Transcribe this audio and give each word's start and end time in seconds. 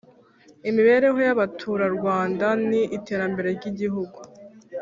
imibereho 0.69 1.17
y 1.27 1.29
abaturarwanda 1.35 2.47
n 2.67 2.69
iterambere 2.97 3.49
ry 3.57 3.65
igihugu 3.71 4.17